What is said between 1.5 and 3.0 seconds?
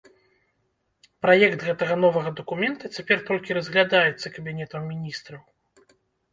гэтага новага дакумента